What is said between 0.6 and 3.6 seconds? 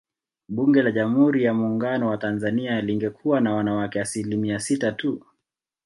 la Jamhuri ya Muungano wa Tanzania lingekuwa na